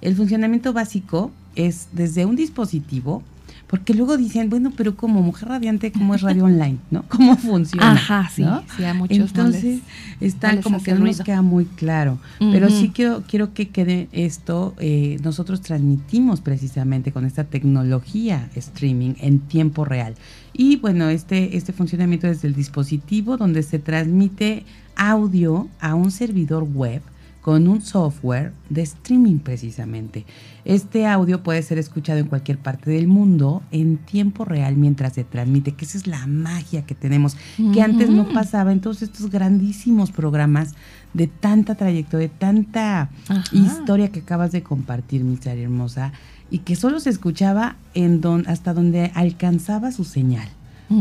[0.00, 3.22] El funcionamiento básico es desde un dispositivo
[3.68, 6.78] porque luego dicen, bueno, pero como mujer radiante, ¿cómo es radio online?
[6.90, 7.04] ¿No?
[7.08, 7.92] ¿Cómo funciona?
[7.92, 8.42] Ajá, sí,
[8.76, 9.80] sí, a muchos Entonces,
[10.20, 12.18] está como que no nos queda muy claro.
[12.38, 19.14] Pero sí quiero, quiero que quede esto, eh, nosotros transmitimos precisamente con esta tecnología streaming
[19.20, 20.14] en tiempo real.
[20.54, 24.64] Y bueno, este, este funcionamiento es el dispositivo donde se transmite
[24.96, 27.02] audio a un servidor web
[27.48, 30.26] con un software de streaming precisamente.
[30.66, 35.24] Este audio puede ser escuchado en cualquier parte del mundo en tiempo real mientras se
[35.24, 37.38] transmite, que esa es la magia que tenemos,
[37.72, 40.74] que antes no pasaba en todos estos grandísimos programas
[41.14, 43.08] de tanta trayectoria, de tanta
[43.50, 46.12] historia que acabas de compartir, mi hermosa,
[46.50, 50.50] y que solo se escuchaba en don, hasta donde alcanzaba su señal.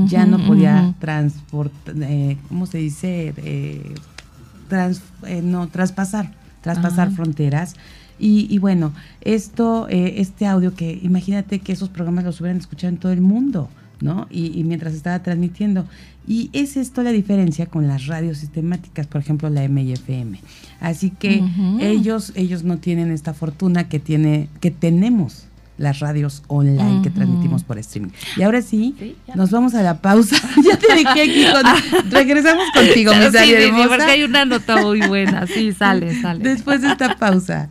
[0.06, 3.34] ya no podía transportar, eh, ¿cómo se dice?
[3.36, 3.96] Eh,
[4.71, 7.75] eh, no, traspasar, traspasar fronteras.
[8.19, 12.97] Y, bueno, esto, eh, este audio que imagínate que esos programas los hubieran escuchado en
[12.97, 13.69] todo el mundo,
[14.01, 14.27] ¿no?
[14.32, 15.86] Y, mientras estaba transmitiendo.
[16.27, 20.39] Y es esto la diferencia con las radios sistemáticas, por ejemplo, la MIFM.
[20.82, 21.43] Así que
[21.80, 25.47] ellos, ellos no tienen esta fortuna que tiene, que tenemos
[25.78, 28.12] las radios online que transmitimos por streaming.
[28.36, 30.36] Y ahora sí, nos vamos a la pausa.
[30.63, 35.02] ya te dejé aquí con, regresamos contigo, mi sí, sí, porque hay una nota muy
[35.02, 35.46] buena.
[35.48, 36.44] Sí, sale, sale.
[36.44, 37.70] Después de esta pausa.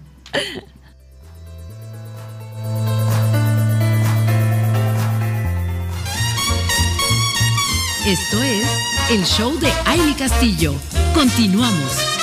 [8.07, 8.67] Esto es
[9.11, 10.75] el show de Aile Castillo.
[11.13, 12.16] Continuamos.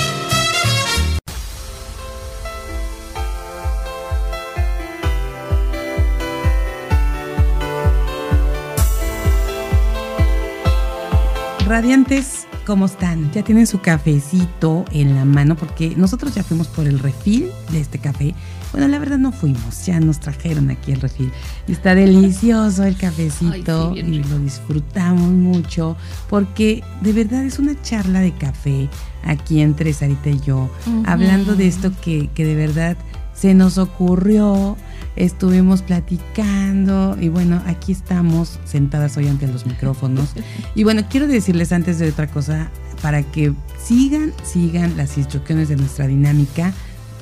[11.65, 13.31] Radiantes, ¿cómo están?
[13.31, 17.79] Ya tienen su cafecito en la mano porque nosotros ya fuimos por el refil de
[17.79, 18.35] este café.
[18.73, 21.31] Bueno, la verdad no fuimos, ya nos trajeron aquí el refil.
[21.69, 25.95] Está delicioso el cafecito y lo disfrutamos mucho
[26.29, 28.89] porque de verdad es una charla de café
[29.23, 30.69] aquí entre Sarita y yo,
[31.05, 32.97] hablando de esto que, que de verdad
[33.33, 34.77] se nos ocurrió
[35.15, 40.33] estuvimos platicando y bueno, aquí estamos sentadas hoy ante los micrófonos.
[40.75, 45.75] Y bueno, quiero decirles antes de otra cosa, para que sigan, sigan las instrucciones de
[45.75, 46.73] nuestra dinámica,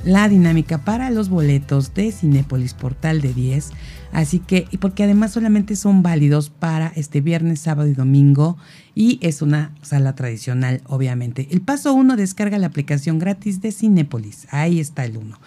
[0.05, 3.71] la dinámica para los boletos de Cinépolis Portal de 10.
[4.13, 8.57] Así que, y porque además solamente son válidos para este viernes, sábado y domingo,
[8.95, 11.47] y es una sala tradicional, obviamente.
[11.51, 14.47] El paso 1, descarga la aplicación gratis de Cinépolis.
[14.51, 15.37] Ahí está el 1.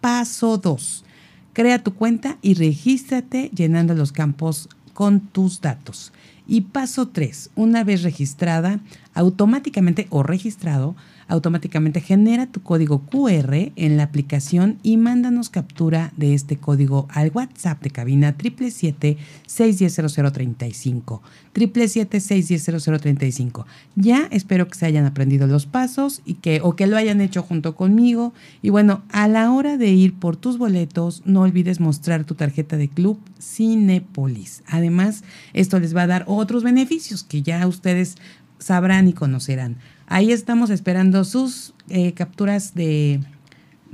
[0.00, 1.04] Paso 2
[1.52, 6.12] Crea tu cuenta y regístrate llenando los campos con tus datos.
[6.46, 8.80] Y paso 3, una vez registrada,
[9.14, 10.94] automáticamente o registrado,
[11.30, 17.30] automáticamente genera tu código QR en la aplicación y mándanos captura de este código al
[17.32, 21.20] WhatsApp de cabina 777-610-0035.
[21.54, 23.64] 777-610-0035.
[23.94, 27.42] Ya espero que se hayan aprendido los pasos y que, o que lo hayan hecho
[27.42, 28.32] junto conmigo.
[28.60, 32.76] Y bueno, a la hora de ir por tus boletos, no olvides mostrar tu tarjeta
[32.76, 34.64] de club Cinepolis.
[34.66, 38.16] Además, esto les va a dar otros beneficios que ya ustedes
[38.58, 39.76] sabrán y conocerán.
[40.10, 43.20] Ahí estamos esperando sus eh, capturas de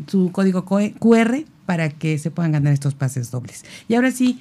[0.07, 3.67] su código QR para que se puedan ganar estos pases dobles.
[3.87, 4.41] Y ahora sí,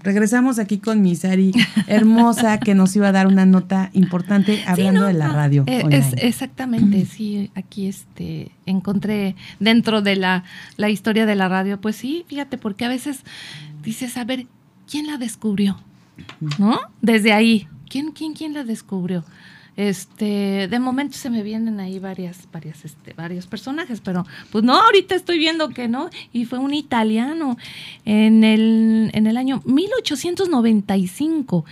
[0.00, 1.52] regresamos aquí con mi Sari
[1.86, 5.62] hermosa que nos iba a dar una nota importante hablando de la radio.
[5.68, 10.42] Eh, es, exactamente, sí, aquí este encontré dentro de la,
[10.76, 13.20] la historia de la radio, pues sí, fíjate, porque a veces
[13.84, 14.46] dices, a ver,
[14.90, 15.78] ¿quién la descubrió?
[16.58, 16.80] ¿No?
[17.00, 19.24] Desde ahí, ¿quién, quién, quién la descubrió?
[19.76, 24.74] Este, de momento se me vienen ahí varias, varias, este, varios personajes, pero pues no,
[24.74, 26.10] ahorita estoy viendo que no.
[26.32, 27.56] Y fue un italiano
[28.04, 31.64] en el, en el año 1895,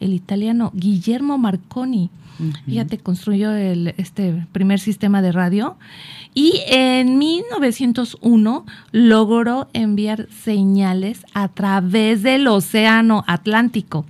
[0.00, 2.10] el italiano Guillermo Marconi.
[2.66, 5.76] Fíjate, construyó el, este primer sistema de radio
[6.34, 14.06] y en 1901 logró enviar señales a través del Océano Atlántico.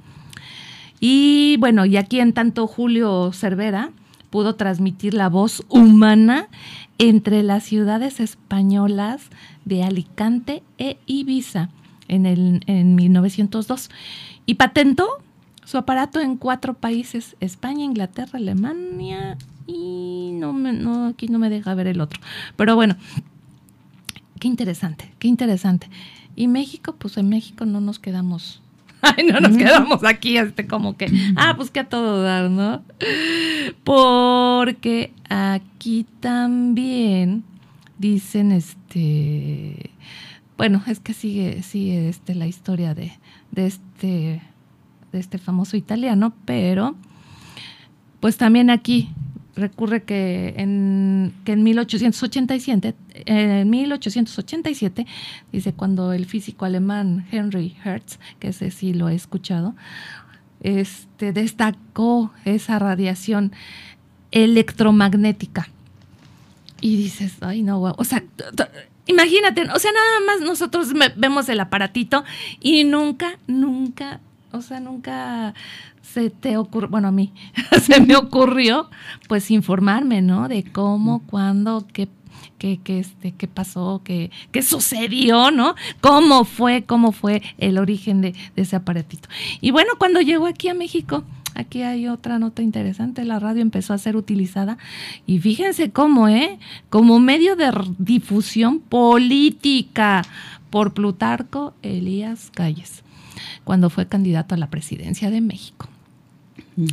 [1.01, 3.91] Y bueno, y aquí en tanto Julio Cervera
[4.31, 6.49] pudo transmitir la voz humana
[6.99, 9.23] entre las ciudades españolas
[9.65, 11.71] de Alicante e Ibiza
[12.09, 13.91] en, el, en 1902
[14.47, 15.09] y patentó
[15.65, 21.51] su aparato en cuatro países, España, Inglaterra, Alemania y no, me, no aquí no me
[21.51, 22.21] deja ver el otro.
[22.57, 22.97] Pero bueno,
[24.41, 25.89] qué interesante, qué interesante.
[26.35, 28.63] Y México, pues en México no nos quedamos
[29.03, 32.83] Ay, no nos quedamos aquí, este, como que, ah, pues que a todo dar, ¿no?
[33.85, 37.45] Porque aquí también
[37.99, 39.91] dicen, este,
[40.57, 43.13] bueno, es que sigue, sigue este, la historia de,
[43.53, 44.43] de este
[45.13, 46.95] de este famoso italiano, pero
[48.21, 49.09] pues también aquí
[49.59, 52.95] recurre que en, que en 1887,
[53.27, 55.07] en 1887,
[55.53, 59.75] dice cuando el físico alemán Henry Hertz, que ese sí lo he escuchado,
[60.61, 63.53] este, destacó esa radiación
[64.31, 65.69] electromagnética.
[66.81, 68.23] Y dices, ay no, o sea,
[69.07, 72.25] imagínate, o sea, nada más nosotros vemos el aparatito
[72.61, 74.21] y nunca, nunca
[74.53, 75.55] o sea, nunca
[76.13, 77.33] se te ocurrió, bueno, a mí
[77.83, 78.89] se me ocurrió,
[79.29, 80.49] pues informarme, ¿no?
[80.49, 82.09] De cómo, cuándo, qué,
[82.59, 85.75] qué, qué, este, qué pasó, qué, qué sucedió, ¿no?
[86.01, 89.29] Cómo fue, cómo fue el origen de, de ese aparatito.
[89.61, 93.93] Y bueno, cuando llegó aquí a México, aquí hay otra nota interesante, la radio empezó
[93.93, 94.79] a ser utilizada
[95.27, 96.59] y fíjense cómo, ¿eh?
[96.89, 100.23] Como medio de difusión política
[100.71, 103.03] por Plutarco Elías Calles
[103.65, 105.89] cuando fue candidato a la presidencia de México.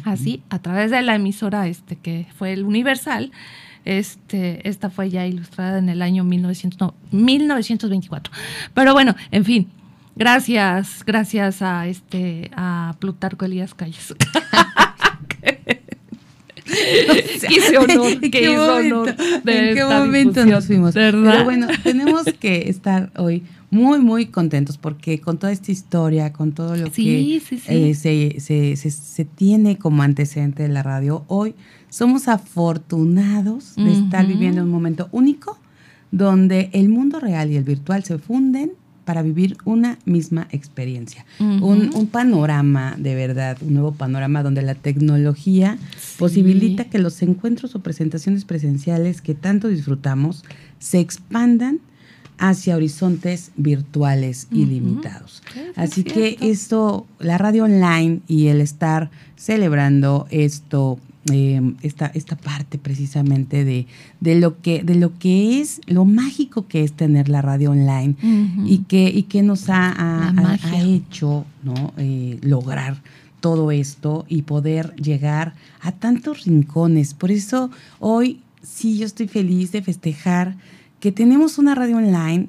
[0.03, 3.31] Así, a través de la emisora este, que fue el Universal,
[3.85, 8.33] este, esta fue ya ilustrada en el año 1924.
[8.73, 9.67] Pero bueno, en fin,
[10.15, 14.15] gracias, gracias a este a Plutarco Elías Calles.
[16.65, 20.95] qué honor, qué, honor ¿En qué momento nos fuimos?
[20.95, 23.43] Pero bueno, tenemos que estar hoy
[23.75, 28.75] muy, muy contentos porque con toda esta historia, con todo lo que eh, se, se,
[28.75, 31.55] se, tiene como antecedente de la radio, hoy
[31.89, 35.59] somos afortunados de estar viviendo un momento único
[36.11, 38.71] donde el mundo real y el virtual se funden
[39.03, 41.25] para vivir una misma experiencia.
[41.39, 45.77] un, un, panorama de verdad, un nuevo panorama donde la tecnología
[46.17, 50.43] posibilita que los encuentros o presentaciones presenciales que tanto disfrutamos
[50.79, 51.81] se expandan
[52.37, 55.41] hacia horizontes virtuales ilimitados.
[55.75, 60.99] Así que esto, la radio online y el estar celebrando esto,
[61.31, 63.87] em, esta, esta parte precisamente de,
[64.19, 68.15] de, lo que, de lo que es, lo mágico que es tener la radio online
[68.65, 70.33] y, que, y que nos ha,
[70.77, 71.93] hecho ¿no?
[71.97, 73.01] Eh, lograr
[73.39, 77.13] todo esto y poder llegar a tantos rincones.
[77.13, 77.69] Por eso
[77.99, 80.55] hoy sí yo estoy feliz de festejar
[81.05, 82.47] que tenemos una radio online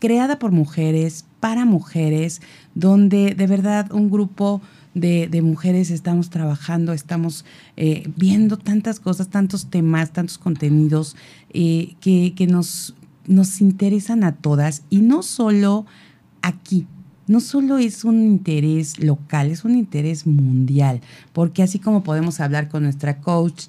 [0.00, 2.42] creada por mujeres, para mujeres,
[2.74, 4.60] donde de verdad un grupo
[4.92, 7.44] de, mujeres estamos trabajando, estamos
[7.76, 11.14] eh, viendo tantas cosas, tantos temas, tantos contenidos
[11.50, 12.96] eh, que, que nos,
[13.28, 15.86] nos interesan a todas y no solo
[16.42, 16.88] aquí,
[17.32, 21.00] no solo es un interés local, es un interés mundial,
[21.32, 23.68] porque así como podemos hablar con nuestra coach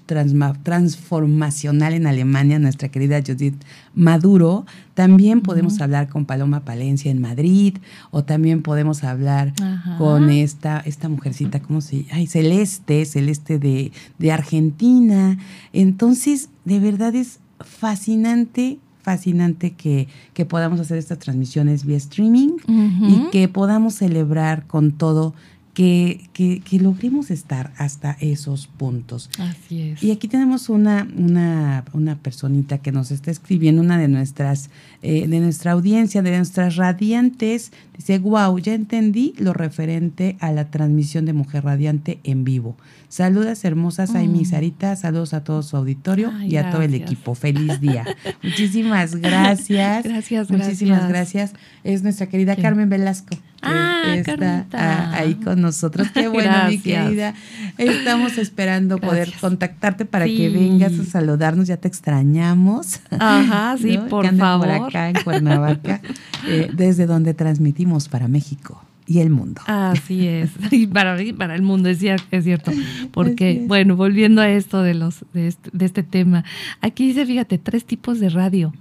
[0.63, 3.55] transformacional en Alemania, nuestra querida Judith
[3.95, 7.77] Maduro, también podemos hablar con Paloma Palencia en Madrid,
[8.11, 9.53] o también podemos hablar
[9.97, 12.25] con esta, esta mujercita, ¿cómo se llama?
[12.27, 15.37] Celeste, Celeste de, de Argentina.
[15.71, 23.29] Entonces, de verdad es fascinante fascinante que, que podamos hacer estas transmisiones vía streaming y
[23.31, 25.35] que podamos celebrar con todo
[25.73, 29.29] que, que, que, logremos estar hasta esos puntos.
[29.39, 30.03] Así es.
[30.03, 34.69] Y aquí tenemos una, una, una personita que nos está escribiendo, una de nuestras,
[35.01, 37.71] eh, de nuestra audiencia, de nuestras radiantes.
[37.97, 42.75] Dice, wow, ya entendí lo referente a la transmisión de Mujer Radiante en vivo.
[43.09, 44.45] Saludas hermosas a mi mm.
[44.45, 47.35] Sarita, saludos a todo su auditorio y a todo el equipo.
[47.35, 48.05] Feliz día.
[48.43, 50.03] Muchísimas gracias.
[50.03, 51.53] Gracias, Muchísimas gracias.
[51.83, 53.37] Es nuestra querida Carmen Velasco.
[53.63, 55.15] Ah, está Carlita.
[55.15, 56.07] ahí con nosotros.
[56.13, 57.33] Qué bueno, mi querida.
[57.77, 61.67] Estamos esperando poder contactarte para que vengas a saludarnos.
[61.67, 62.99] Ya te extrañamos.
[63.11, 64.07] Ajá, sí, ¿no?
[64.07, 64.67] por favor.
[64.67, 66.01] Por acá en Cuernavaca,
[66.47, 69.61] eh, desde donde transmitimos para México y el mundo.
[69.65, 70.51] Así es.
[70.71, 72.71] Y para para el mundo, es, cier- es cierto.
[73.11, 73.67] Porque, es.
[73.67, 76.43] bueno, volviendo a esto de, los, de, este, de este tema,
[76.81, 78.73] aquí dice, fíjate, tres tipos de radio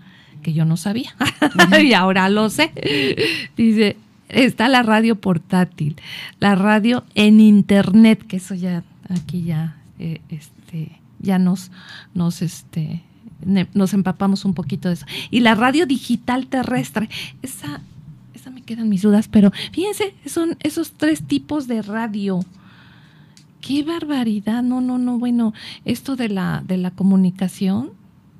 [0.42, 1.14] que yo no sabía.
[1.82, 2.72] y ahora lo sé.
[3.56, 3.96] Dice,
[4.32, 5.96] está la radio portátil,
[6.40, 11.70] la radio en internet, que eso ya, aquí ya, eh, este, ya nos,
[12.14, 13.02] nos, este,
[13.74, 15.06] nos empapamos un poquito de eso.
[15.30, 17.08] Y la radio digital terrestre,
[17.42, 17.80] esa,
[18.34, 22.40] esa me quedan mis dudas, pero fíjense, son esos tres tipos de radio.
[23.60, 25.54] Qué barbaridad, no, no, no, bueno,
[25.84, 27.90] esto de la, de la comunicación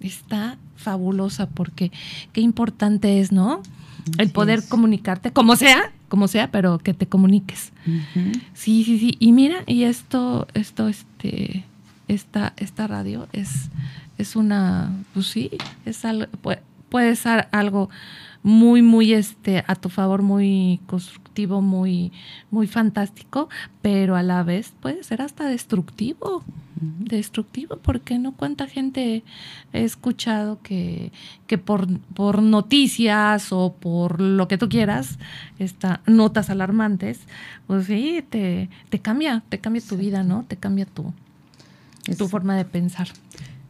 [0.00, 1.92] está fabulosa porque
[2.32, 3.62] qué importante es, ¿no?
[4.18, 4.66] El poder es.
[4.66, 7.72] comunicarte, como sea, como sea, pero que te comuniques.
[8.54, 9.16] Sí, sí, sí.
[9.18, 11.64] Y mira, y esto, esto, este,
[12.08, 13.70] esta, esta radio es,
[14.18, 15.50] es una, pues sí,
[15.84, 17.90] es algo, puede, puede ser algo
[18.42, 21.21] muy, muy, este, a tu favor, muy constructivo,
[21.60, 22.12] muy,
[22.50, 23.48] muy fantástico,
[23.80, 26.42] pero a la vez puede ser hasta destructivo.
[26.80, 29.22] Destructivo, porque no cuánta gente
[29.72, 31.12] he escuchado que,
[31.46, 35.18] que por, por noticias o por lo que tú quieras,
[35.60, 37.20] esta, notas alarmantes,
[37.68, 40.44] pues sí, te, te cambia, te cambia tu vida, ¿no?
[40.48, 41.12] Te cambia tu,
[42.18, 43.08] tu forma de pensar.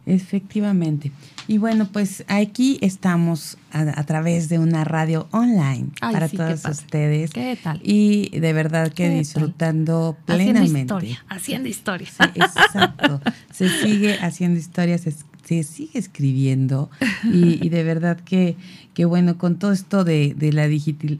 [0.05, 1.13] Efectivamente.
[1.47, 6.37] Y bueno, pues aquí estamos a, a través de una radio online Ay, para sí,
[6.37, 7.31] todos ustedes.
[7.31, 7.81] ¿Qué tal?
[7.85, 10.81] Y de verdad que disfrutando Haciendo plenamente.
[10.81, 12.09] historia, haciendo historia.
[12.09, 13.21] Sí, exacto.
[13.53, 16.90] Se sigue haciendo historias, se, se sigue escribiendo
[17.24, 18.57] y, y de verdad que,
[18.95, 21.18] que bueno, con todo esto de, de la digital-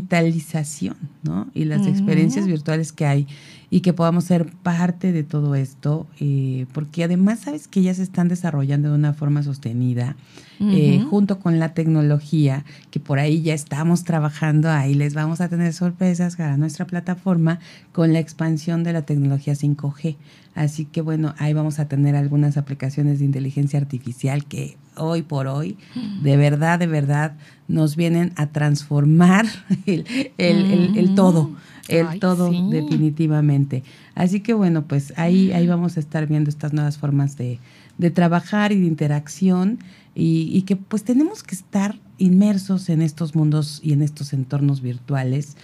[0.00, 1.48] digitalización, ¿no?
[1.54, 3.26] Y las experiencias virtuales que hay
[3.70, 8.02] y que podamos ser parte de todo esto, eh, porque además sabes que ya se
[8.02, 10.16] están desarrollando de una forma sostenida.
[10.60, 15.48] Eh, junto con la tecnología, que por ahí ya estamos trabajando, ahí les vamos a
[15.48, 17.58] tener sorpresas para nuestra plataforma
[17.92, 20.16] con la expansión de la tecnología 5G.
[20.54, 25.46] Así que bueno, ahí vamos a tener algunas aplicaciones de inteligencia artificial que hoy por
[25.46, 25.78] hoy,
[26.22, 27.32] de verdad, de verdad,
[27.68, 29.46] nos vienen a transformar
[29.86, 30.04] el,
[30.38, 31.52] el- el- el todo,
[31.88, 32.64] el Ay, todo sí.
[32.68, 33.82] definitivamente.
[34.14, 37.58] Así que bueno, pues ahí, ahí vamos a estar viendo estas nuevas formas de,
[37.98, 39.78] de trabajar y de interacción
[40.20, 44.80] y, y que pues tenemos que estar inmersos en estos mundos y en estos entornos
[44.82, 45.56] virtuales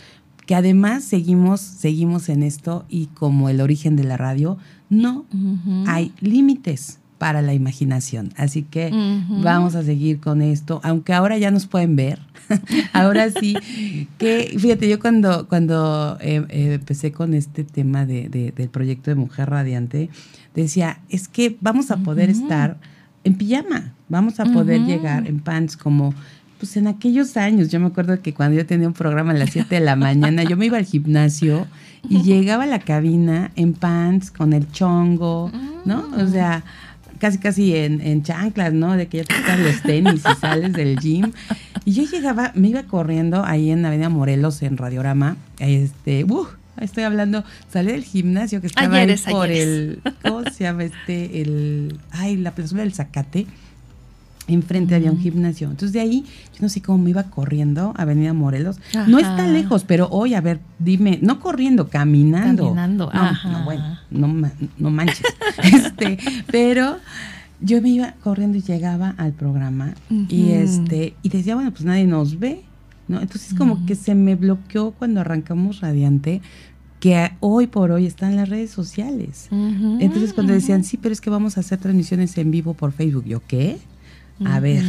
[0.47, 4.57] que además seguimos seguimos en esto y como el origen de la radio
[4.89, 5.27] no
[5.87, 8.33] hay límites para la imaginación.
[8.37, 8.91] Así que
[9.43, 12.21] vamos a seguir con esto aunque ahora ya nos pueden ver.
[12.93, 13.57] Ahora sí
[14.19, 19.11] que fíjate yo cuando cuando eh, eh, empecé con este tema de, de- del proyecto
[19.11, 20.11] de mujer radiante
[20.55, 22.79] decía es que vamos a poder estar
[23.27, 26.14] en pijama vamos a poder llegar en pants como
[26.59, 29.51] pues en aquellos años, yo me acuerdo que cuando yo tenía un programa a las
[29.51, 31.66] 7 de la mañana, yo me iba al gimnasio
[32.09, 35.51] y llegaba a la cabina en pants, con el chongo,
[35.85, 36.09] ¿no?
[36.16, 36.64] O sea,
[37.18, 38.97] casi casi en, en chanclas, ¿no?
[38.97, 41.33] De que ya te quitas los tenis y sales del gym.
[41.85, 46.47] Y yo llegaba, me iba corriendo ahí en Avenida Morelos, en Radiorama, este, ¡uh!
[46.81, 49.66] Estoy hablando, salí del gimnasio que estaba Ayeres, ahí por ayeres.
[49.66, 51.41] el, ¿cómo se llama este?
[51.41, 53.47] El, ay, la plazuela del Zacate.
[54.49, 55.68] Enfrente había un gimnasio.
[55.68, 56.24] Entonces de ahí,
[56.55, 58.79] yo no sé cómo me iba corriendo, Avenida Morelos.
[59.09, 62.64] No está lejos, pero hoy, a ver, dime, no corriendo, caminando.
[62.64, 63.49] Caminando, no, ajá.
[63.49, 65.27] no, bueno, no, no manches.
[65.64, 66.18] este,
[66.51, 66.99] pero
[67.61, 72.07] yo me iba corriendo y llegaba al programa y este, y decía, bueno, pues nadie
[72.07, 72.62] nos ve,
[73.09, 73.21] ¿no?
[73.21, 76.41] Entonces como que se me bloqueó cuando arrancamos Radiante,
[77.01, 79.49] que hoy por hoy están las redes sociales.
[79.51, 83.25] Entonces cuando decían, sí, pero es que vamos a hacer transmisiones en vivo por Facebook,
[83.25, 83.79] ¿yo qué?
[84.45, 84.85] A ver.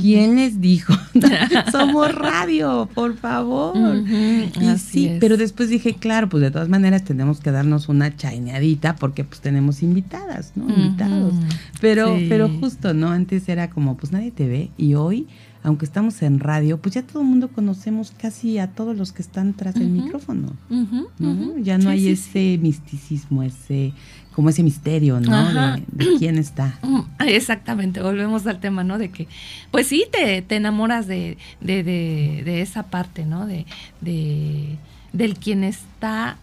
[0.00, 0.92] ¿quién les dijo?
[1.70, 3.76] Somos radio, por favor.
[3.76, 5.20] Ujú, Y sí, es.
[5.20, 9.40] pero después dije, claro, pues de todas maneras tenemos que darnos una chaineadita porque pues
[9.40, 10.68] tenemos invitadas, ¿no?
[10.68, 11.34] Invitados.
[11.80, 12.26] Pero, sí.
[12.28, 13.10] pero justo, ¿no?
[13.10, 15.28] Antes era como, pues nadie te ve y hoy,
[15.64, 19.22] aunque estamos en radio, pues ya todo el mundo conocemos casi a todos los que
[19.22, 20.02] están tras el Ujú.
[20.04, 21.30] micrófono, Ujú, ¿no?
[21.32, 21.54] ujú.
[21.62, 23.92] Ya no Sí, hay sí, ese misticismo, ese,
[24.34, 25.52] como ese misterio, ¿no?
[25.52, 26.78] De, de quién está.
[26.82, 28.98] Mm, Exactamente, volvemos al tema, ¿no?
[28.98, 29.28] De que,
[29.70, 33.46] pues sí, te, te enamoras de, de, de, de esa parte, ¿no?
[33.46, 33.64] De,
[34.00, 34.76] de,
[35.12, 36.36] del quien está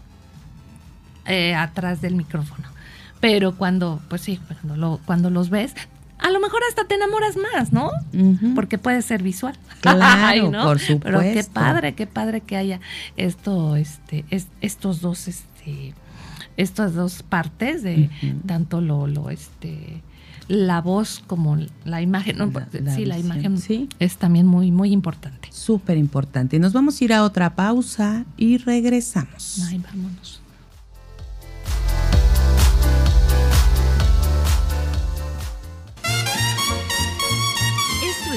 [1.26, 2.64] eh, atrás del micrófono.
[3.20, 5.74] Pero cuando, pues sí, cuando, lo, cuando los ves,
[6.22, 7.90] a lo mejor hasta te enamoras más, ¿no?
[8.54, 9.56] Porque puede ser visual.
[9.80, 10.62] Claro, Ay, ¿no?
[10.64, 11.52] por Pero qué supuesto.
[11.54, 12.80] padre, qué padre que haya
[13.16, 15.94] esto, este, es- estos dos, este,
[16.58, 18.10] estas dos partes de
[18.46, 20.02] tanto lo, lo, este,
[20.48, 21.56] la voz como
[21.86, 22.36] la imagen.
[22.36, 23.88] No, La- la sí, la visión, imagen sí.
[24.00, 25.48] es también muy, muy importante.
[25.50, 26.58] Súper importante.
[26.58, 29.62] Nos vamos a ir a otra pausa y regresamos.
[29.66, 30.39] Ay, vámonos.